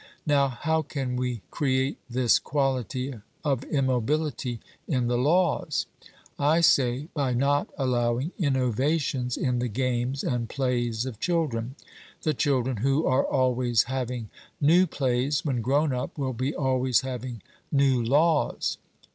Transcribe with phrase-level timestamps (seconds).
[0.25, 3.13] Now how can we create this quality
[3.43, 5.85] of immobility in the laws?
[6.39, 11.75] I say, by not allowing innovations in the games and plays of children.
[12.23, 17.43] The children who are always having new plays, when grown up will be always having
[17.71, 18.79] new laws.